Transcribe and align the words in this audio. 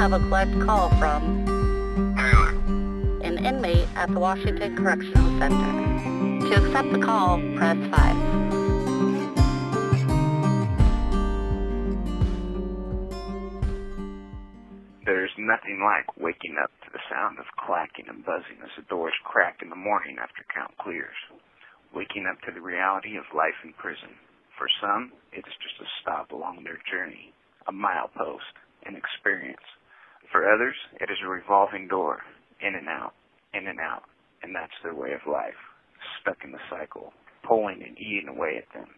have 0.00 0.14
a 0.14 0.18
collect 0.18 0.58
call 0.64 0.88
from 0.96 1.44
an 3.20 3.36
inmate 3.44 3.86
at 3.96 4.08
the 4.08 4.18
Washington 4.18 4.74
Correctional 4.74 5.38
Center. 5.38 6.48
To 6.48 6.54
accept 6.56 6.90
the 6.92 7.04
call, 7.04 7.36
press 7.54 7.76
5. 7.76 8.16
There's 15.04 15.36
nothing 15.36 15.84
like 15.84 16.16
waking 16.16 16.56
up 16.56 16.70
to 16.80 16.90
the 16.94 17.00
sound 17.10 17.38
of 17.38 17.44
clacking 17.58 18.08
and 18.08 18.24
buzzing 18.24 18.56
as 18.64 18.70
the 18.78 18.88
doors 18.88 19.12
crack 19.24 19.60
in 19.60 19.68
the 19.68 19.76
morning 19.76 20.16
after 20.18 20.46
count 20.48 20.72
clears. 20.78 21.12
Waking 21.94 22.24
up 22.24 22.40
to 22.48 22.52
the 22.54 22.62
reality 22.62 23.18
of 23.18 23.24
life 23.36 23.60
in 23.62 23.74
prison. 23.74 24.16
For 24.56 24.66
some, 24.80 25.12
it's 25.30 25.60
just 25.60 25.76
a 25.78 25.84
stop 26.00 26.32
along 26.32 26.64
their 26.64 26.80
journey, 26.90 27.34
a 27.68 27.72
milepost, 27.72 28.56
an 28.86 28.96
experience. 28.96 29.60
For 30.30 30.46
others, 30.46 30.76
it 31.00 31.10
is 31.10 31.18
a 31.24 31.28
revolving 31.28 31.88
door, 31.88 32.22
in 32.62 32.74
and 32.74 32.88
out, 32.88 33.14
in 33.52 33.66
and 33.66 33.80
out, 33.80 34.04
and 34.42 34.54
that's 34.54 34.78
their 34.82 34.94
way 34.94 35.12
of 35.12 35.26
life, 35.26 35.58
stuck 36.20 36.38
in 36.44 36.52
the 36.52 36.62
cycle, 36.70 37.12
pulling 37.42 37.82
and 37.82 37.98
eating 37.98 38.28
away 38.28 38.62
at 38.62 38.72
them. 38.72 38.88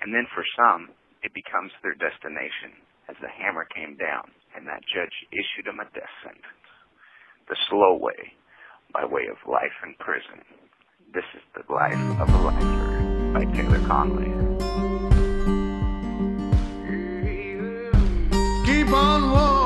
And 0.00 0.14
then 0.14 0.26
for 0.34 0.44
some, 0.56 0.88
it 1.22 1.34
becomes 1.34 1.72
their 1.82 1.94
destination 1.94 2.80
as 3.08 3.16
the 3.20 3.28
hammer 3.28 3.66
came 3.68 3.96
down 3.96 4.30
and 4.56 4.66
that 4.66 4.80
judge 4.88 5.12
issued 5.32 5.66
them 5.66 5.80
a 5.80 5.84
death 5.92 6.14
sentence. 6.24 6.44
The 7.48 7.56
slow 7.68 7.96
way, 7.96 8.32
by 8.92 9.04
way 9.04 9.26
of 9.30 9.36
life 9.50 9.76
in 9.84 9.94
prison. 9.98 10.42
This 11.12 11.24
is 11.34 11.42
the 11.54 11.72
life 11.72 12.20
of 12.20 12.28
a 12.28 12.38
lifer 12.46 13.32
by 13.34 13.44
Taylor 13.52 13.86
Conley. 13.86 14.30
Keep 18.64 18.92
on 18.94 19.30
walking 19.30 19.59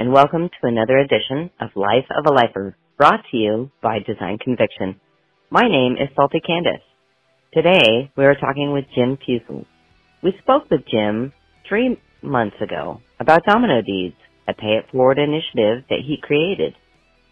and 0.00 0.14
welcome 0.14 0.48
to 0.48 0.66
another 0.66 0.96
edition 0.96 1.50
of 1.60 1.68
Life 1.76 2.06
of 2.16 2.24
a 2.24 2.32
Lifer, 2.32 2.74
brought 2.96 3.20
to 3.30 3.36
you 3.36 3.70
by 3.82 3.98
Design 3.98 4.38
Conviction. 4.38 4.98
My 5.50 5.68
name 5.68 5.92
is 6.00 6.08
Salty 6.16 6.40
Candace. 6.40 6.80
Today, 7.52 8.10
we 8.16 8.24
are 8.24 8.34
talking 8.34 8.72
with 8.72 8.86
Jim 8.94 9.18
Fussell. 9.18 9.66
We 10.22 10.32
spoke 10.40 10.70
with 10.70 10.88
Jim 10.90 11.34
three 11.68 12.00
months 12.22 12.56
ago 12.62 13.02
about 13.20 13.44
Domino 13.44 13.82
Deeds, 13.82 14.16
a 14.48 14.54
pay 14.54 14.80
it 14.80 14.86
forward 14.90 15.18
initiative 15.18 15.84
that 15.90 16.00
he 16.06 16.16
created. 16.16 16.72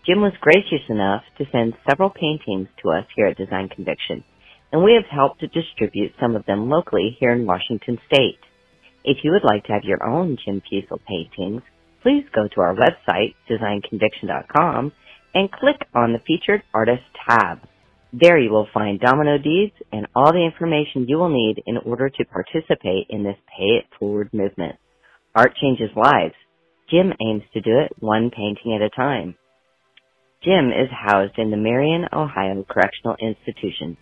Jim 0.04 0.20
was 0.20 0.34
gracious 0.38 0.84
enough 0.90 1.22
to 1.38 1.46
send 1.50 1.72
several 1.88 2.10
paintings 2.10 2.68
to 2.82 2.90
us 2.90 3.06
here 3.16 3.28
at 3.28 3.38
Design 3.38 3.70
Conviction, 3.70 4.22
and 4.72 4.84
we 4.84 4.92
have 4.92 5.08
helped 5.10 5.40
to 5.40 5.46
distribute 5.46 6.12
some 6.20 6.36
of 6.36 6.44
them 6.44 6.68
locally 6.68 7.16
here 7.18 7.32
in 7.32 7.46
Washington 7.46 7.96
State. 8.12 8.44
If 9.04 9.24
you 9.24 9.30
would 9.32 9.48
like 9.50 9.64
to 9.64 9.72
have 9.72 9.84
your 9.84 10.04
own 10.04 10.36
Jim 10.44 10.60
Fussell 10.60 11.00
paintings, 11.08 11.62
please 12.08 12.24
go 12.34 12.48
to 12.48 12.60
our 12.62 12.74
website, 12.74 13.34
designconviction.com, 13.50 14.92
and 15.34 15.52
click 15.52 15.76
on 15.94 16.14
the 16.14 16.18
Featured 16.26 16.62
Artist 16.72 17.02
tab. 17.28 17.58
There 18.14 18.38
you 18.38 18.50
will 18.50 18.66
find 18.72 18.98
Domino 18.98 19.36
Deeds 19.36 19.74
and 19.92 20.06
all 20.16 20.32
the 20.32 20.42
information 20.50 21.04
you 21.06 21.18
will 21.18 21.28
need 21.28 21.62
in 21.66 21.76
order 21.76 22.08
to 22.08 22.24
participate 22.24 23.08
in 23.10 23.24
this 23.24 23.36
Pay 23.46 23.80
It 23.80 23.84
Forward 23.98 24.30
movement. 24.32 24.76
Art 25.34 25.52
changes 25.60 25.90
lives. 25.94 26.34
Jim 26.90 27.12
aims 27.20 27.42
to 27.52 27.60
do 27.60 27.78
it 27.78 27.92
one 27.98 28.30
painting 28.30 28.74
at 28.74 28.80
a 28.80 28.88
time. 28.88 29.34
Jim 30.42 30.68
is 30.68 30.88
housed 30.90 31.36
in 31.36 31.50
the 31.50 31.58
Marion, 31.58 32.06
Ohio 32.10 32.64
Correctional 32.66 33.16
Institution, 33.20 33.98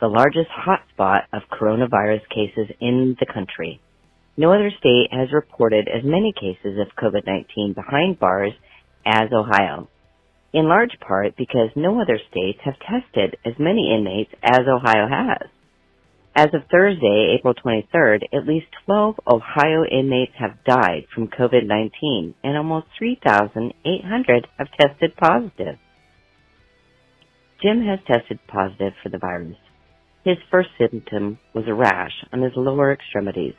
the 0.00 0.08
largest 0.08 0.48
hotspot 0.48 1.24
of 1.34 1.42
coronavirus 1.52 2.22
cases 2.30 2.74
in 2.80 3.16
the 3.20 3.26
country. 3.26 3.82
No 4.40 4.54
other 4.54 4.70
state 4.70 5.08
has 5.12 5.34
reported 5.34 5.86
as 5.86 6.02
many 6.02 6.32
cases 6.32 6.78
of 6.80 6.96
COVID-19 6.96 7.74
behind 7.74 8.18
bars 8.18 8.54
as 9.04 9.30
Ohio, 9.34 9.90
in 10.54 10.66
large 10.66 10.98
part 11.06 11.36
because 11.36 11.68
no 11.76 12.00
other 12.00 12.18
states 12.30 12.58
have 12.64 12.80
tested 12.80 13.36
as 13.44 13.52
many 13.58 13.94
inmates 13.94 14.32
as 14.42 14.60
Ohio 14.60 15.06
has. 15.10 15.50
As 16.34 16.46
of 16.54 16.62
Thursday, 16.72 17.36
April 17.38 17.52
23rd, 17.52 18.22
at 18.32 18.48
least 18.48 18.68
12 18.86 19.16
Ohio 19.30 19.84
inmates 19.84 20.32
have 20.38 20.64
died 20.64 21.04
from 21.14 21.28
COVID-19 21.28 22.32
and 22.42 22.56
almost 22.56 22.86
3,800 22.98 24.46
have 24.56 24.68
tested 24.80 25.16
positive. 25.18 25.76
Jim 27.62 27.84
has 27.84 27.98
tested 28.06 28.38
positive 28.48 28.94
for 29.02 29.10
the 29.10 29.18
virus. 29.18 29.58
His 30.24 30.38
first 30.50 30.70
symptom 30.78 31.38
was 31.52 31.64
a 31.68 31.74
rash 31.74 32.24
on 32.32 32.40
his 32.40 32.52
lower 32.56 32.90
extremities. 32.90 33.52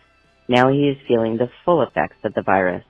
Now 0.52 0.70
he 0.70 0.90
is 0.90 0.98
feeling 1.08 1.38
the 1.38 1.50
full 1.64 1.82
effects 1.82 2.18
of 2.26 2.34
the 2.34 2.42
virus. 2.42 2.84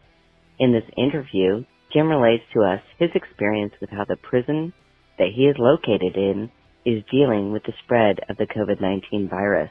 In 0.58 0.74
this 0.74 0.90
interview, 0.98 1.64
Jim 1.94 2.08
relates 2.08 2.44
to 2.56 2.64
us 2.64 2.82
his 2.98 3.12
experience 3.14 3.74
with 3.80 3.92
how 3.92 4.04
the 4.04 4.16
prison 4.16 4.74
that 5.20 5.28
he 5.36 5.44
is 5.44 5.56
located 5.60 6.16
in 6.16 6.50
is 6.88 7.04
dealing 7.12 7.52
with 7.52 7.62
the 7.62 7.74
spread 7.84 8.18
of 8.28 8.38
the 8.38 8.48
COVID-19 8.48 9.30
virus, 9.30 9.70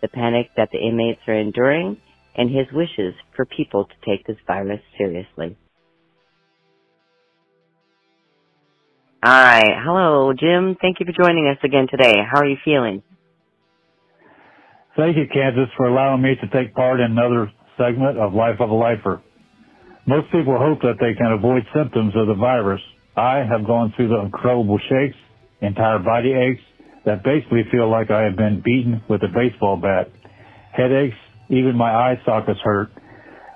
the 0.00 0.06
panic 0.06 0.50
that 0.56 0.68
the 0.70 0.78
inmates 0.78 1.22
are 1.26 1.34
enduring, 1.34 1.96
and 2.36 2.50
his 2.50 2.68
wishes 2.72 3.14
for 3.34 3.44
people 3.44 3.86
to 3.86 4.08
take 4.08 4.24
this 4.28 4.38
virus 4.46 4.80
seriously. 4.96 5.56
Alright, 9.26 9.74
hello 9.84 10.32
Jim, 10.38 10.76
thank 10.80 11.00
you 11.00 11.06
for 11.06 11.24
joining 11.24 11.48
us 11.48 11.58
again 11.64 11.88
today. 11.90 12.14
How 12.30 12.42
are 12.42 12.48
you 12.48 12.58
feeling? 12.64 13.02
Thank 14.96 15.16
you, 15.16 15.26
Kansas, 15.32 15.68
for 15.76 15.86
allowing 15.86 16.22
me 16.22 16.36
to 16.40 16.46
take 16.54 16.72
part 16.72 17.00
in 17.00 17.10
another 17.10 17.50
segment 17.76 18.16
of 18.16 18.32
Life 18.32 18.60
of 18.60 18.70
a 18.70 18.74
Lifer. 18.74 19.20
Most 20.06 20.30
people 20.30 20.56
hope 20.56 20.82
that 20.82 21.00
they 21.00 21.14
can 21.14 21.32
avoid 21.32 21.64
symptoms 21.74 22.14
of 22.14 22.28
the 22.28 22.34
virus. 22.34 22.80
I 23.16 23.38
have 23.38 23.66
gone 23.66 23.92
through 23.96 24.08
the 24.08 24.20
incredible 24.20 24.78
shakes, 24.78 25.16
entire 25.60 25.98
body 25.98 26.32
aches 26.32 26.62
that 27.04 27.24
basically 27.24 27.62
feel 27.72 27.90
like 27.90 28.12
I 28.12 28.22
have 28.22 28.36
been 28.36 28.62
beaten 28.64 29.02
with 29.08 29.22
a 29.24 29.28
baseball 29.34 29.76
bat. 29.76 30.12
Headaches, 30.72 31.16
even 31.48 31.76
my 31.76 31.90
eye 31.90 32.20
sockets 32.24 32.60
hurt. 32.62 32.90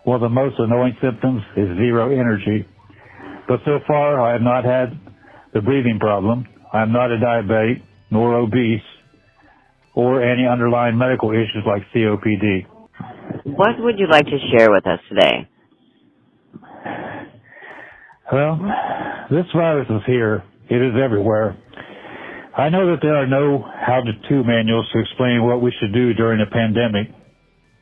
One 0.02 0.16
of 0.16 0.22
the 0.22 0.34
most 0.34 0.58
annoying 0.58 0.96
symptoms 1.00 1.42
is 1.56 1.68
zero 1.76 2.10
energy. 2.10 2.66
But 3.46 3.60
so 3.64 3.78
far, 3.86 4.20
I 4.20 4.32
have 4.32 4.42
not 4.42 4.64
had 4.64 4.98
the 5.54 5.60
breathing 5.60 5.98
problem. 6.00 6.46
I 6.72 6.82
am 6.82 6.92
not 6.92 7.12
a 7.12 7.16
diabetic, 7.16 7.82
nor 8.10 8.34
obese, 8.34 8.82
or 9.98 10.22
any 10.22 10.46
underlying 10.46 10.96
medical 10.96 11.32
issues 11.32 11.66
like 11.66 11.82
COPD. 11.92 12.70
What 13.42 13.74
would 13.80 13.98
you 13.98 14.06
like 14.06 14.26
to 14.26 14.38
share 14.54 14.70
with 14.70 14.86
us 14.86 15.00
today? 15.08 15.50
Well, 18.32 18.60
this 19.28 19.46
virus 19.52 19.88
is 19.90 20.02
here. 20.06 20.44
It 20.70 20.76
is 20.76 20.94
everywhere. 21.02 21.58
I 22.56 22.68
know 22.68 22.94
that 22.94 23.02
there 23.02 23.16
are 23.16 23.26
no 23.26 23.58
how-to 23.58 24.44
manuals 24.44 24.86
to 24.92 25.00
explain 25.00 25.44
what 25.44 25.60
we 25.60 25.74
should 25.80 25.92
do 25.92 26.14
during 26.14 26.40
a 26.46 26.46
pandemic. 26.48 27.10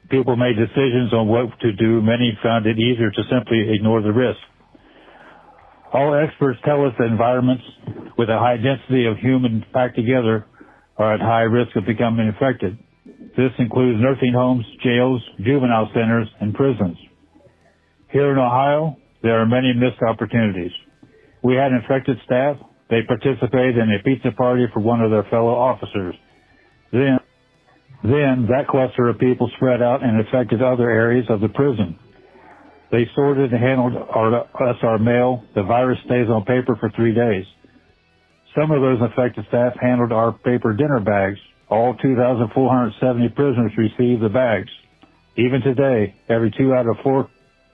People 0.08 0.36
made 0.36 0.56
decisions 0.56 1.12
on 1.12 1.28
what 1.28 1.52
to 1.60 1.72
do. 1.72 2.00
Many 2.00 2.32
found 2.42 2.64
it 2.64 2.78
easier 2.78 3.10
to 3.10 3.22
simply 3.28 3.74
ignore 3.74 4.00
the 4.00 4.12
risk. 4.12 4.40
All 5.92 6.14
experts 6.14 6.60
tell 6.64 6.86
us 6.86 6.94
that 6.98 7.08
environments 7.08 7.64
with 8.16 8.30
a 8.30 8.38
high 8.38 8.56
density 8.56 9.04
of 9.04 9.18
humans 9.18 9.64
packed 9.74 9.96
together 9.96 10.46
are 10.98 11.14
at 11.14 11.20
high 11.20 11.42
risk 11.42 11.76
of 11.76 11.84
becoming 11.86 12.26
infected. 12.28 12.78
This 13.36 13.52
includes 13.58 14.00
nursing 14.00 14.32
homes, 14.34 14.64
jails, 14.82 15.22
juvenile 15.44 15.90
centers, 15.92 16.28
and 16.40 16.54
prisons. 16.54 16.96
Here 18.10 18.32
in 18.32 18.38
Ohio, 18.38 18.96
there 19.22 19.40
are 19.40 19.46
many 19.46 19.72
missed 19.74 20.02
opportunities. 20.02 20.72
We 21.42 21.54
had 21.54 21.72
infected 21.72 22.16
staff. 22.24 22.56
They 22.88 23.02
participated 23.06 23.76
in 23.76 23.92
a 23.92 24.02
pizza 24.02 24.30
party 24.36 24.66
for 24.72 24.80
one 24.80 25.00
of 25.00 25.10
their 25.10 25.24
fellow 25.24 25.54
officers. 25.54 26.14
Then, 26.92 27.18
then 28.02 28.46
that 28.48 28.68
cluster 28.70 29.08
of 29.08 29.18
people 29.18 29.50
spread 29.56 29.82
out 29.82 30.02
and 30.02 30.20
affected 30.20 30.62
other 30.62 30.88
areas 30.88 31.26
of 31.28 31.40
the 31.40 31.48
prison. 31.48 31.98
They 32.90 33.04
sorted 33.14 33.52
and 33.52 33.62
handled 33.62 33.94
our, 33.96 34.42
us 34.42 34.76
our 34.82 34.98
mail. 34.98 35.44
The 35.54 35.64
virus 35.64 35.98
stays 36.06 36.28
on 36.28 36.44
paper 36.44 36.76
for 36.78 36.90
three 36.96 37.14
days. 37.14 37.44
Some 38.56 38.70
of 38.70 38.80
those 38.80 38.98
affected 39.02 39.44
staff 39.48 39.74
handled 39.80 40.12
our 40.12 40.32
paper 40.32 40.72
dinner 40.72 41.00
bags. 41.00 41.38
All 41.68 41.94
2,470 41.94 43.28
prisoners 43.36 43.72
received 43.76 44.22
the 44.22 44.30
bags. 44.30 44.70
Even 45.36 45.60
today, 45.60 46.14
every 46.30 46.50
two 46.56 46.72
out 46.72 46.88
of 46.88 46.96
four 47.02 47.28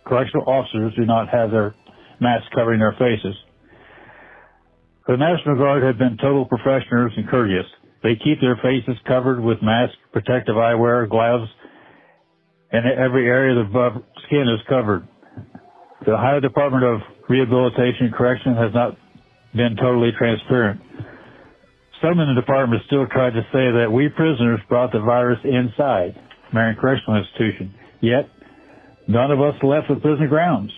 correctional 0.04 0.44
officers 0.48 0.92
do 0.96 1.06
not 1.06 1.28
have 1.28 1.52
their 1.52 1.74
masks 2.20 2.48
covering 2.54 2.80
their 2.80 2.96
faces. 2.98 3.36
The 5.06 5.16
National 5.16 5.56
Guard 5.56 5.84
have 5.84 5.98
been 5.98 6.16
total 6.16 6.46
professionals 6.46 7.12
and 7.16 7.28
courteous. 7.28 7.66
They 8.02 8.16
keep 8.16 8.40
their 8.40 8.56
faces 8.56 8.96
covered 9.06 9.40
with 9.40 9.62
masks, 9.62 9.96
protective 10.12 10.56
eyewear, 10.56 11.08
gloves, 11.08 11.48
and 12.72 12.86
every 12.86 13.28
area 13.28 13.60
of 13.60 13.72
the 13.72 14.02
skin 14.26 14.48
is 14.48 14.60
covered. 14.68 15.06
The 16.04 16.14
Ohio 16.14 16.40
Department 16.40 16.82
of 16.82 17.00
Rehabilitation 17.28 18.06
and 18.06 18.14
Correction 18.14 18.56
has 18.56 18.74
not 18.74 18.96
been 19.54 19.76
totally 19.76 20.10
transparent. 20.16 20.80
Some 22.00 22.18
in 22.18 22.34
the 22.34 22.40
department 22.40 22.82
still 22.86 23.06
tried 23.06 23.34
to 23.34 23.42
say 23.52 23.70
that 23.78 23.88
we 23.92 24.08
prisoners 24.08 24.60
brought 24.68 24.92
the 24.92 25.00
virus 25.00 25.38
inside 25.44 26.16
Marion 26.52 26.76
Correctional 26.80 27.22
Institution, 27.22 27.74
yet 28.00 28.28
none 29.06 29.30
of 29.30 29.40
us 29.40 29.54
left 29.62 29.88
the 29.88 29.96
prison 29.96 30.28
grounds. 30.28 30.72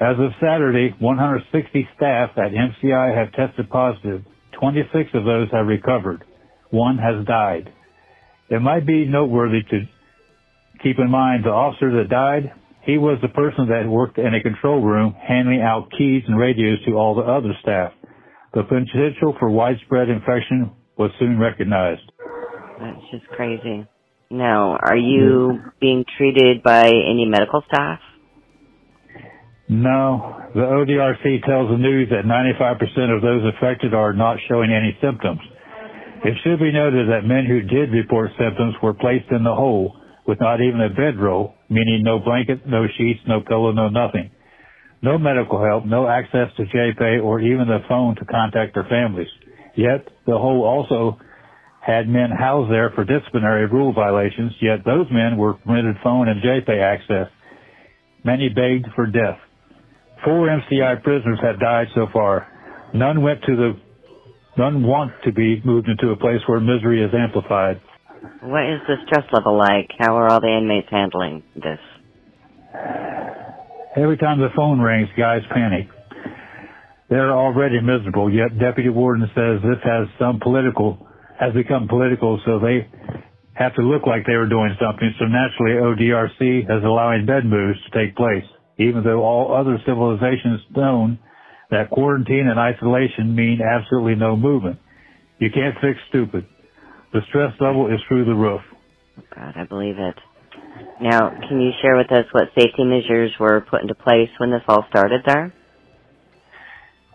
As 0.00 0.14
of 0.18 0.30
Saturday, 0.40 0.94
160 1.00 1.88
staff 1.96 2.30
at 2.36 2.52
MCI 2.52 3.16
have 3.16 3.32
tested 3.32 3.68
positive. 3.68 4.24
26 4.60 5.10
of 5.14 5.24
those 5.24 5.48
have 5.50 5.66
recovered. 5.66 6.22
One 6.70 6.98
has 6.98 7.26
died. 7.26 7.72
It 8.48 8.62
might 8.62 8.86
be 8.86 9.06
noteworthy 9.06 9.62
to 9.70 9.80
keep 10.82 10.98
in 10.98 11.10
mind 11.10 11.44
the 11.44 11.50
officer 11.50 11.90
that 11.98 12.08
died, 12.08 12.52
he 12.88 12.96
was 12.96 13.18
the 13.20 13.28
person 13.28 13.68
that 13.68 13.86
worked 13.86 14.16
in 14.16 14.32
a 14.32 14.42
control 14.42 14.80
room 14.80 15.12
handing 15.12 15.60
out 15.60 15.92
keys 15.92 16.22
and 16.26 16.38
radios 16.38 16.78
to 16.86 16.92
all 16.96 17.14
the 17.14 17.20
other 17.20 17.52
staff. 17.60 17.92
The 18.54 18.62
potential 18.62 19.36
for 19.38 19.50
widespread 19.50 20.08
infection 20.08 20.72
was 20.96 21.10
soon 21.18 21.38
recognized. 21.38 22.00
That's 22.80 23.04
just 23.12 23.26
crazy. 23.36 23.86
Now, 24.30 24.78
are 24.80 24.96
you 24.96 25.60
being 25.82 26.06
treated 26.16 26.62
by 26.62 26.88
any 26.88 27.26
medical 27.28 27.62
staff? 27.68 28.00
No. 29.68 30.48
The 30.54 30.64
ODRC 30.64 31.44
tells 31.44 31.68
the 31.68 31.76
news 31.76 32.08
that 32.08 32.24
95% 32.24 33.14
of 33.14 33.20
those 33.20 33.52
affected 33.52 33.92
are 33.92 34.14
not 34.14 34.38
showing 34.48 34.72
any 34.72 34.96
symptoms. 35.02 35.40
It 36.24 36.34
should 36.42 36.58
be 36.58 36.72
noted 36.72 37.10
that 37.10 37.28
men 37.28 37.44
who 37.44 37.60
did 37.60 37.92
report 37.92 38.30
symptoms 38.38 38.76
were 38.82 38.94
placed 38.94 39.30
in 39.30 39.44
the 39.44 39.54
hole 39.54 39.94
with 40.26 40.40
not 40.40 40.62
even 40.62 40.80
a 40.80 40.88
bedroll, 40.88 41.54
meaning 41.68 42.02
no 42.02 42.18
blanket, 42.18 42.66
no 42.66 42.86
sheets, 42.96 43.20
no 43.26 43.40
pillow, 43.40 43.72
no 43.72 43.88
nothing. 43.88 44.30
No 45.02 45.16
medical 45.16 45.62
help, 45.64 45.86
no 45.86 46.08
access 46.08 46.48
to 46.56 46.64
JPay 46.64 47.22
or 47.22 47.40
even 47.40 47.68
the 47.68 47.78
phone 47.88 48.16
to 48.16 48.24
contact 48.24 48.74
their 48.74 48.86
families. 48.90 49.28
Yet, 49.76 50.08
the 50.26 50.36
hole 50.36 50.64
also 50.64 51.18
had 51.80 52.08
men 52.08 52.30
housed 52.36 52.70
there 52.70 52.90
for 52.94 53.04
disciplinary 53.04 53.66
rule 53.66 53.92
violations, 53.92 54.52
yet 54.60 54.84
those 54.84 55.06
men 55.10 55.38
were 55.38 55.54
permitted 55.54 55.96
phone 56.02 56.28
and 56.28 56.42
JPay 56.42 56.82
access. 56.82 57.32
Many 58.24 58.48
begged 58.48 58.88
for 58.94 59.06
death. 59.06 59.38
Four 60.24 60.48
MCI 60.48 61.02
prisoners 61.02 61.38
have 61.42 61.60
died 61.60 61.86
so 61.94 62.06
far. 62.12 62.48
None 62.92 63.22
went 63.22 63.40
to 63.42 63.54
the, 63.56 63.72
none 64.58 64.82
want 64.82 65.12
to 65.24 65.32
be 65.32 65.62
moved 65.64 65.88
into 65.88 66.10
a 66.10 66.16
place 66.16 66.40
where 66.46 66.60
misery 66.60 67.02
is 67.04 67.10
amplified. 67.14 67.80
What 68.42 68.64
is 68.68 68.80
the 68.86 68.96
stress 69.06 69.24
level 69.32 69.56
like? 69.56 69.90
How 69.98 70.16
are 70.16 70.28
all 70.28 70.40
the 70.40 70.56
inmates 70.56 70.88
handling 70.90 71.42
this? 71.54 71.78
Every 73.96 74.16
time 74.16 74.38
the 74.38 74.48
phone 74.54 74.80
rings, 74.80 75.08
guys 75.16 75.42
panic. 75.52 75.88
They're 77.08 77.32
already 77.32 77.80
miserable, 77.80 78.32
yet 78.32 78.58
Deputy 78.58 78.90
Warden 78.90 79.26
says 79.34 79.62
this 79.62 79.82
has 79.82 80.08
some 80.18 80.40
political, 80.40 81.06
has 81.40 81.54
become 81.54 81.88
political, 81.88 82.38
so 82.44 82.58
they 82.58 82.86
have 83.54 83.74
to 83.76 83.82
look 83.82 84.06
like 84.06 84.26
they 84.26 84.36
were 84.36 84.48
doing 84.48 84.76
something. 84.78 85.10
So 85.18 85.24
naturally, 85.24 85.80
ODRC 85.80 86.64
is 86.64 86.84
allowing 86.84 87.24
bed 87.26 87.46
moves 87.46 87.78
to 87.84 87.90
take 87.98 88.14
place 88.14 88.44
even 88.78 89.02
though 89.02 89.22
all 89.22 89.54
other 89.54 89.78
civilizations 89.84 90.60
known 90.74 91.18
that 91.70 91.90
quarantine 91.90 92.46
and 92.48 92.58
isolation 92.58 93.34
mean 93.34 93.58
absolutely 93.60 94.14
no 94.14 94.36
movement. 94.36 94.78
You 95.38 95.50
can't 95.50 95.74
fix 95.82 95.98
stupid. 96.08 96.46
The 97.12 97.20
stress 97.28 97.52
level 97.60 97.86
is 97.86 98.00
through 98.06 98.26
the 98.26 98.34
roof. 98.34 98.60
God, 99.34 99.54
I 99.56 99.64
believe 99.64 99.96
it. 99.98 100.14
Now, 101.00 101.30
can 101.48 101.60
you 101.60 101.70
share 101.80 101.96
with 101.96 102.12
us 102.12 102.26
what 102.32 102.52
safety 102.54 102.84
measures 102.84 103.32
were 103.40 103.64
put 103.70 103.80
into 103.82 103.94
place 103.94 104.28
when 104.38 104.50
this 104.50 104.62
all 104.68 104.84
started 104.90 105.22
there? 105.24 105.54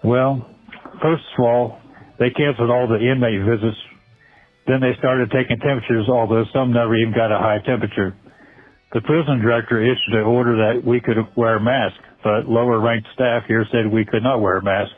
Well, 0.04 0.50
first 1.02 1.24
of 1.38 1.46
all, 1.46 1.80
they 2.18 2.30
canceled 2.32 2.72
all 2.72 2.88
the 2.88 3.00
inmate 3.00 3.46
visits. 3.46 3.78
Then 4.68 4.80
they 4.82 4.98
started 4.98 5.30
taking 5.30 5.60
temperatures, 5.60 6.08
although 6.10 6.46
some 6.54 6.74
never 6.74 6.96
even 6.96 7.14
got 7.14 7.32
a 7.32 7.38
high 7.38 7.60
temperature. 7.66 8.16
The 8.94 9.02
prison 9.02 9.42
director 9.42 9.82
issued 9.82 10.14
an 10.14 10.26
order 10.26 10.56
that 10.56 10.86
we 10.86 11.02
could 11.02 11.18
wear 11.36 11.60
masks, 11.60 12.00
but 12.24 12.48
lower 12.48 12.80
ranked 12.80 13.08
staff 13.14 13.44
here 13.48 13.66
said 13.72 13.92
we 13.92 14.06
could 14.06 14.24
not 14.24 14.40
wear 14.42 14.62
masks. 14.62 14.96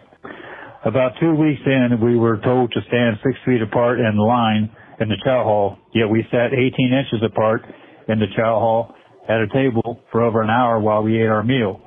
About 0.86 1.13
two 1.19 1.33
weeks 1.33 1.62
in, 1.65 1.98
we 2.00 2.15
were 2.15 2.38
told 2.44 2.71
to 2.71 2.81
stand 2.88 3.18
six 3.24 3.36
feet 3.45 3.62
apart 3.62 4.00
in 4.00 4.18
line 4.18 4.69
in 5.00 5.09
the 5.09 5.18
chow 5.24 5.44
hall, 5.44 5.77
yet 5.94 6.07
we 6.07 6.24
sat 6.31 6.53
18 6.53 6.94
inches 6.94 7.21
apart 7.25 7.62
in 8.07 8.19
the 8.19 8.27
chow 8.36 8.59
hall 8.59 8.95
at 9.27 9.42
a 9.42 9.47
table 9.47 10.01
for 10.12 10.21
over 10.24 10.42
an 10.42 10.50
hour 10.50 10.80
while 10.80 11.03
we 11.03 11.21
ate 11.21 11.27
our 11.27 11.44
meal. 11.44 11.81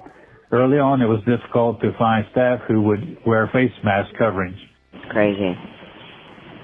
Early 0.51 0.79
on, 0.79 1.03
it 1.03 1.07
was 1.07 1.21
difficult 1.29 1.81
to 1.83 1.93
find 1.99 2.25
staff 2.33 2.61
who 2.69 2.83
would 2.83 3.19
wear 3.27 3.49
face 3.53 3.73
mask 3.85 4.11
coverings. 4.19 4.57
Crazy. 5.11 5.53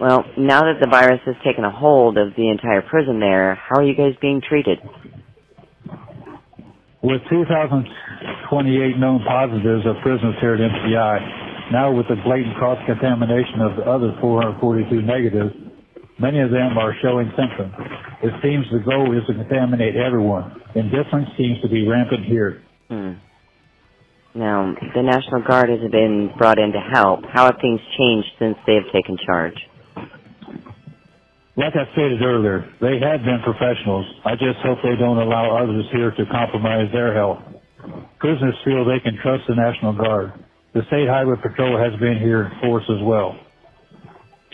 Well, 0.01 0.25
now 0.37 0.63
that 0.63 0.81
the 0.81 0.89
virus 0.91 1.21
has 1.27 1.37
taken 1.45 1.65
a 1.65 1.71
hold 1.71 2.19
of 2.19 2.35
the 2.37 2.49
entire 2.51 2.83
prison 2.83 3.21
there, 3.21 3.55
how 3.55 3.81
are 3.81 3.85
you 3.85 3.95
guys 3.95 4.17
being 4.21 4.41
treated? 4.43 4.79
With 7.03 7.21
2,028 7.31 8.99
known 8.99 9.21
positives 9.29 9.85
of 9.87 9.97
prisoners 10.03 10.35
here 10.41 10.55
at 10.55 10.61
MCI, 10.61 11.73
now 11.73 11.93
with 11.93 12.09
the 12.09 12.17
blatant 12.25 12.57
cross-contamination 12.57 13.61
of 13.61 13.77
the 13.77 13.85
other 13.85 14.17
442 14.21 15.03
negatives, 15.03 15.53
many 16.19 16.41
of 16.41 16.51
them 16.51 16.79
are 16.79 16.95
showing 17.03 17.31
symptoms. 17.37 17.75
It 18.23 18.33
seems 18.43 18.65
the 18.73 18.81
goal 18.85 19.17
is 19.17 19.27
to 19.27 19.35
contaminate 19.35 19.97
everyone. 19.97 20.61
Indifference 20.75 21.29
seems 21.37 21.61
to 21.63 21.69
be 21.69 21.87
rampant 21.87 22.25
here. 22.25 22.63
Hmm. 22.89 23.13
Now, 24.35 24.75
the 24.95 25.03
National 25.03 25.47
Guard 25.47 25.71
has 25.71 25.79
been 25.93 26.31
brought 26.37 26.59
in 26.59 26.73
to 26.73 26.83
help. 26.93 27.21
How 27.33 27.47
have 27.47 27.57
things 27.61 27.81
changed 27.97 28.29
since 28.39 28.57
they 28.67 28.75
have 28.75 28.91
taken 28.93 29.17
charge? 29.25 29.55
Like 31.57 31.71
I 31.79 31.87
stated 31.95 32.19
earlier, 32.21 32.67
they 32.81 32.99
have 32.99 33.23
been 33.23 33.39
professionals. 33.47 34.05
I 34.27 34.35
just 34.35 34.59
hope 34.67 34.79
they 34.83 34.99
don't 34.99 35.19
allow 35.19 35.55
others 35.55 35.87
here 35.93 36.11
to 36.11 36.27
compromise 36.27 36.91
their 36.91 37.15
health. 37.15 37.39
Prisoners 38.19 38.59
feel 38.65 38.85
they 38.85 38.99
can 38.99 39.15
trust 39.23 39.45
the 39.47 39.55
National 39.55 39.93
Guard. 39.93 40.33
The 40.75 40.83
State 40.89 41.07
Highway 41.07 41.37
Patrol 41.41 41.79
has 41.79 41.95
been 42.01 42.19
here 42.19 42.51
in 42.51 42.61
force 42.61 42.83
as 42.91 42.99
well. 43.07 43.39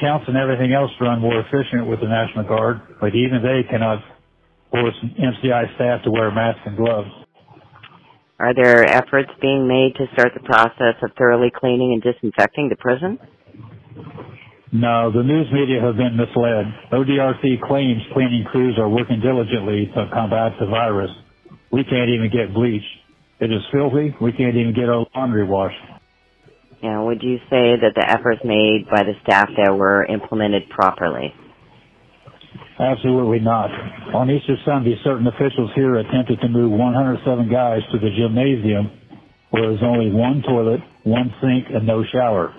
Counts 0.01 0.25
and 0.29 0.37
everything 0.37 0.73
else 0.73 0.91
run 1.01 1.21
more 1.21 1.39
efficient 1.41 1.87
with 1.87 2.01
the 2.01 2.09
National 2.09 2.45
Guard, 2.45 2.81
but 3.01 3.15
even 3.15 3.43
they 3.43 3.69
cannot 3.69 4.03
force 4.71 4.95
MCI 5.05 5.75
staff 5.75 6.03
to 6.05 6.11
wear 6.11 6.31
masks 6.31 6.63
and 6.65 6.77
gloves. 6.77 7.11
Are 8.39 8.55
there 8.55 8.89
efforts 8.89 9.29
being 9.43 9.69
made 9.69 9.93
to 9.97 10.07
start 10.15 10.33
the 10.33 10.41
process 10.41 10.97
of 11.03 11.11
thoroughly 11.19 11.53
cleaning 11.55 11.93
and 11.93 12.03
disinfecting 12.03 12.71
the 12.71 12.77
prison? 12.77 13.19
No, 14.73 15.11
the 15.13 15.23
news 15.23 15.49
media 15.53 15.83
have 15.83 15.97
been 15.97 16.17
misled. 16.17 16.65
ODRC 16.93 17.61
claims 17.67 18.01
cleaning 18.15 18.45
crews 18.51 18.79
are 18.79 18.89
working 18.89 19.21
diligently 19.21 19.91
to 19.95 20.09
combat 20.15 20.53
the 20.61 20.67
virus. 20.67 21.11
We 21.73 21.85
can't 21.85 22.09
even 22.09 22.31
get 22.33 22.55
bleach. 22.55 22.87
It 23.41 23.53
is 23.53 23.61
filthy. 23.73 24.15
We 24.21 24.33
can't 24.33 24.57
even 24.57 24.73
get 24.73 24.89
our 24.89 25.05
laundry 25.15 25.45
washed. 25.45 25.75
Yeah, 26.83 27.01
would 27.03 27.23
you 27.23 27.37
say 27.53 27.77
that 27.77 27.93
the 27.95 28.09
efforts 28.09 28.41
made 28.45 28.89
by 28.89 29.05
the 29.05 29.13
staff 29.23 29.51
there 29.55 29.75
were 29.75 30.05
implemented 30.05 30.71
properly? 30.71 31.35
Absolutely 32.81 33.41
not. 33.41 33.69
On 34.17 34.31
Easter 34.31 34.57
Sunday, 34.65 34.97
certain 35.05 35.27
officials 35.27 35.71
here 35.77 36.01
attempted 36.01 36.41
to 36.41 36.49
move 36.49 36.73
107 36.73 37.53
guys 37.53 37.85
to 37.93 37.99
the 38.01 38.09
gymnasium 38.17 38.89
where 39.51 39.69
there's 39.69 39.85
only 39.85 40.09
one 40.11 40.41
toilet, 40.41 40.81
one 41.05 41.29
sink, 41.43 41.69
and 41.69 41.87
no 41.87 42.03
shower. 42.09 42.55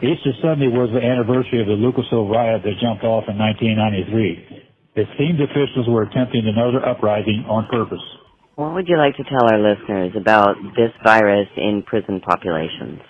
Easter 0.00 0.32
Sunday 0.40 0.72
was 0.72 0.88
the 0.96 1.04
anniversary 1.04 1.60
of 1.60 1.68
the 1.68 1.76
Lucasville 1.76 2.32
riot 2.32 2.62
that 2.64 2.80
jumped 2.80 3.04
off 3.04 3.28
in 3.28 3.36
1993. 3.36 4.96
It 4.96 5.06
seemed 5.18 5.36
officials 5.44 5.84
were 5.84 6.08
attempting 6.08 6.48
another 6.48 6.80
uprising 6.80 7.44
on 7.44 7.68
purpose. 7.68 8.00
What 8.56 8.72
would 8.72 8.88
you 8.88 8.96
like 8.96 9.16
to 9.16 9.24
tell 9.24 9.44
our 9.44 9.60
listeners 9.60 10.16
about 10.16 10.56
this 10.72 10.92
virus 11.04 11.48
in 11.56 11.82
prison 11.84 12.20
populations? 12.24 13.04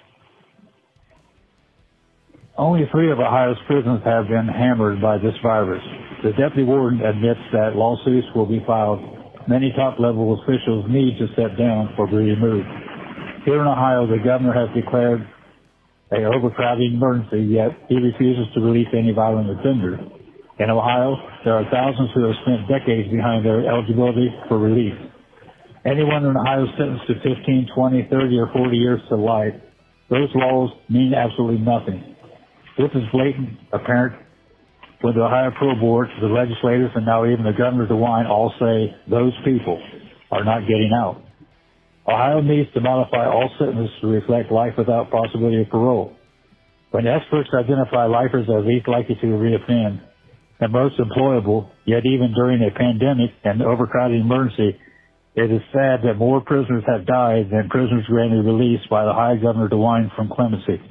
Only 2.61 2.85
three 2.93 3.11
of 3.11 3.17
Ohio's 3.17 3.57
prisons 3.65 4.05
have 4.05 4.29
been 4.29 4.45
hammered 4.45 5.01
by 5.01 5.17
this 5.17 5.33
virus. 5.43 5.81
The 6.21 6.37
deputy 6.37 6.63
warden 6.63 7.01
admits 7.01 7.41
that 7.57 7.73
lawsuits 7.73 8.29
will 8.37 8.45
be 8.45 8.61
filed. 8.69 9.01
Many 9.49 9.73
top-level 9.73 10.37
officials 10.45 10.85
need 10.93 11.17
to 11.17 11.33
step 11.33 11.57
down 11.57 11.97
or 11.97 12.05
be 12.05 12.21
removed. 12.21 12.69
Here 13.49 13.65
in 13.65 13.67
Ohio, 13.67 14.05
the 14.05 14.21
governor 14.21 14.53
has 14.53 14.69
declared 14.77 15.25
a 16.13 16.21
overcrowding 16.29 17.01
emergency, 17.01 17.49
yet 17.49 17.73
he 17.89 17.97
refuses 17.97 18.45
to 18.53 18.61
release 18.61 18.93
any 18.93 19.17
violent 19.17 19.49
offenders. 19.49 19.97
In 20.61 20.69
Ohio, 20.69 21.17
there 21.49 21.57
are 21.57 21.65
thousands 21.73 22.13
who 22.13 22.29
have 22.29 22.37
spent 22.45 22.69
decades 22.69 23.09
behind 23.09 23.41
their 23.41 23.65
eligibility 23.65 24.29
for 24.53 24.59
release. 24.61 25.01
Anyone 25.87 26.29
in 26.29 26.37
Ohio 26.37 26.69
sentenced 26.77 27.09
to 27.09 27.15
15, 27.25 27.73
20, 27.75 28.09
30, 28.13 28.37
or 28.37 28.53
40 28.53 28.77
years 28.77 29.01
to 29.09 29.17
life 29.17 29.57
Those 30.11 30.29
laws 30.35 30.69
mean 30.91 31.15
absolutely 31.15 31.65
nothing. 31.65 32.10
This 32.79 32.91
is 32.95 33.03
blatant, 33.13 33.59
apparent, 33.73 34.15
when 35.01 35.15
the 35.15 35.23
Ohio 35.23 35.51
Parole 35.59 35.81
Board, 35.81 36.09
the 36.21 36.29
legislators, 36.29 36.91
and 36.95 37.07
now 37.07 37.25
even 37.25 37.45
the 37.45 37.57
Governor 37.57 37.87
DeWine 37.87 38.29
all 38.29 38.53
say 38.61 38.95
those 39.11 39.33
people 39.45 39.81
are 40.31 40.45
not 40.45 40.61
getting 40.63 40.91
out. 40.95 41.23
Ohio 42.07 42.41
needs 42.41 42.73
to 42.75 42.81
modify 42.81 43.27
all 43.27 43.51
sentences 43.59 43.91
to 44.01 44.09
reflect 44.09 44.51
life 44.51 44.75
without 44.77 45.11
possibility 45.11 45.63
of 45.63 45.69
parole. 45.69 46.13
When 46.91 47.07
experts 47.07 47.49
identify 47.55 48.07
lifers 48.07 48.49
as 48.49 48.67
least 48.67 48.89
likely 48.89 49.15
to 49.15 49.27
reoffend 49.27 50.01
and 50.61 50.73
most 50.73 50.99
employable, 50.99 51.71
yet 51.87 52.05
even 52.05 52.35
during 52.35 52.63
a 52.63 52.77
pandemic 52.77 53.31
and 53.45 53.63
overcrowded 53.63 54.21
emergency, 54.21 54.77
it 55.37 55.51
is 55.51 55.63
sad 55.73 56.03
that 56.03 56.19
more 56.19 56.41
prisoners 56.41 56.85
have 56.87 57.07
died 57.07 57.51
than 57.51 57.69
prisoners 57.71 58.05
granted 58.07 58.45
release 58.45 58.81
by 58.91 59.05
the 59.05 59.13
High 59.13 59.37
Governor 59.37 59.69
DeWine 59.69 60.15
from 60.17 60.29
clemency. 60.29 60.83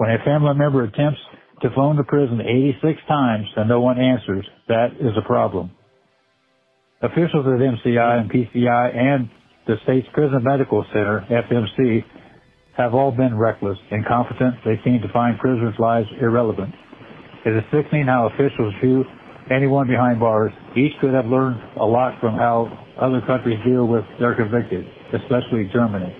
When 0.00 0.08
a 0.08 0.24
family 0.24 0.54
member 0.56 0.82
attempts 0.82 1.20
to 1.60 1.68
phone 1.76 1.98
the 1.98 2.04
prison 2.04 2.40
86 2.40 3.00
times 3.06 3.44
and 3.54 3.68
no 3.68 3.82
one 3.82 4.00
answers, 4.00 4.48
that 4.66 4.96
is 4.98 5.12
a 5.14 5.20
problem. 5.26 5.72
Officials 7.02 7.44
at 7.44 7.60
MCI 7.60 8.20
and 8.20 8.32
PCI 8.32 8.96
and 8.96 9.28
the 9.66 9.76
state's 9.84 10.06
Prison 10.14 10.40
Medical 10.42 10.86
Center, 10.94 11.26
FMC, 11.28 12.02
have 12.78 12.94
all 12.94 13.12
been 13.12 13.36
reckless, 13.36 13.76
incompetent. 13.90 14.54
They 14.64 14.80
seem 14.86 15.02
to 15.02 15.12
find 15.12 15.38
prisoners' 15.38 15.74
lives 15.78 16.08
irrelevant. 16.18 16.74
It 17.44 17.50
is 17.50 17.62
sickening 17.70 18.06
how 18.06 18.30
officials 18.32 18.72
view 18.82 19.04
anyone 19.50 19.86
behind 19.86 20.18
bars. 20.18 20.52
Each 20.78 20.92
could 21.02 21.12
have 21.12 21.26
learned 21.26 21.60
a 21.78 21.84
lot 21.84 22.18
from 22.22 22.36
how 22.36 22.72
other 22.98 23.20
countries 23.26 23.58
deal 23.66 23.86
with 23.86 24.04
their 24.18 24.34
convicted, 24.34 24.86
especially 25.12 25.68
Germany. 25.74 26.16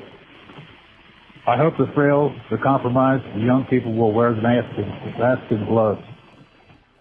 I 1.46 1.56
hope 1.56 1.74
the 1.78 1.90
frail, 1.94 2.34
the 2.50 2.58
compromised, 2.58 3.24
the 3.34 3.40
young 3.40 3.66
people 3.70 3.94
will 3.96 4.12
wear 4.12 4.34
the 4.34 4.42
mask 4.42 4.68
and, 4.76 5.58
and 5.58 5.68
gloves. 5.68 6.02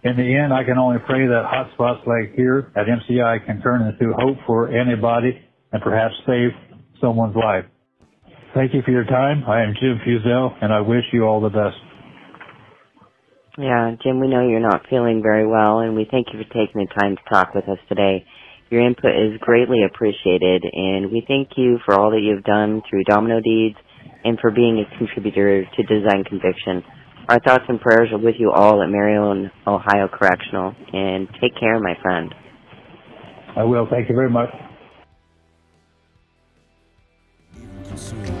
In 0.02 0.16
the 0.16 0.24
end, 0.24 0.52
I 0.54 0.64
can 0.64 0.78
only 0.78 0.96
pray 1.04 1.26
that 1.28 1.44
hotspots 1.44 2.06
like 2.06 2.34
here 2.34 2.72
at 2.74 2.86
MCI 2.86 3.44
can 3.44 3.60
turn 3.60 3.82
into 3.82 4.14
hope 4.16 4.38
for 4.46 4.72
anybody 4.72 5.38
and 5.72 5.82
perhaps 5.82 6.14
save 6.26 6.50
someone's 7.00 7.36
life. 7.36 7.66
Thank 8.54 8.72
you 8.72 8.80
for 8.82 8.90
your 8.90 9.04
time. 9.04 9.44
I 9.46 9.62
am 9.62 9.74
Jim 9.78 10.00
Fussell, 10.04 10.56
and 10.62 10.72
I 10.72 10.80
wish 10.80 11.04
you 11.12 11.24
all 11.24 11.40
the 11.42 11.50
best. 11.50 11.76
Yeah, 13.58 13.94
Jim, 14.02 14.20
we 14.20 14.28
know 14.28 14.48
you're 14.48 14.58
not 14.58 14.86
feeling 14.88 15.20
very 15.22 15.46
well, 15.46 15.80
and 15.80 15.94
we 15.94 16.08
thank 16.10 16.28
you 16.32 16.40
for 16.40 16.48
taking 16.48 16.80
the 16.80 16.88
time 16.98 17.16
to 17.16 17.22
talk 17.30 17.54
with 17.54 17.68
us 17.68 17.78
today. 17.88 18.24
Your 18.70 18.80
input 18.86 19.12
is 19.12 19.38
greatly 19.40 19.82
appreciated, 19.84 20.64
and 20.64 21.12
we 21.12 21.22
thank 21.28 21.50
you 21.56 21.78
for 21.84 21.94
all 21.94 22.10
that 22.10 22.22
you've 22.22 22.44
done 22.44 22.82
through 22.88 23.04
Domino 23.04 23.40
Deeds 23.40 23.76
and 24.24 24.38
for 24.40 24.50
being 24.50 24.84
a 24.84 24.98
contributor 24.98 25.64
to 25.64 25.82
Design 25.82 26.24
Conviction. 26.24 26.82
Our 27.28 27.38
thoughts 27.40 27.64
and 27.68 27.80
prayers 27.80 28.08
are 28.12 28.18
with 28.18 28.34
you 28.38 28.50
all 28.50 28.82
at 28.82 28.88
Marion, 28.88 29.50
Ohio 29.66 30.08
Correctional, 30.12 30.74
and 30.92 31.28
take 31.40 31.58
care, 31.58 31.78
my 31.80 31.94
friend. 32.02 32.34
I 33.56 33.64
will. 33.64 33.86
Thank 33.90 34.08
you 34.08 34.14
very 34.14 34.30
much. 34.30 34.50
Keep 37.54 37.62
on 37.64 38.24
walking. 38.24 38.39